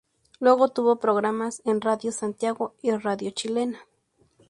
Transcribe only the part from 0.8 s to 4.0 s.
programas en Radio Santiago y Radio Chilena.